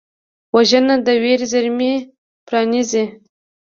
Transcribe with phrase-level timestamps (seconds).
[0.55, 1.93] وژنه د ویر زېرمې
[2.47, 3.03] پرانیزي